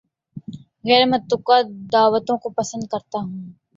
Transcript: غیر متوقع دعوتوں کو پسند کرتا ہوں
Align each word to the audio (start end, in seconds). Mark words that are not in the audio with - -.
غیر 0.85 1.03
متوقع 1.05 1.59
دعوتوں 1.93 2.37
کو 2.37 2.47
پسند 2.57 2.83
کرتا 2.91 3.19
ہوں 3.19 3.41